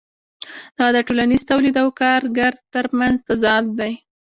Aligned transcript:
دا 0.77 0.87
د 0.95 0.97
ټولنیز 1.07 1.41
تولید 1.51 1.75
او 1.83 1.89
کارګر 2.01 2.53
ترمنځ 2.73 3.17
تضاد 3.27 3.65
دی 3.79 3.93